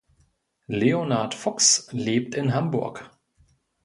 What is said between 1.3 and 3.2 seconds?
Fuchs lebt in Hamburg.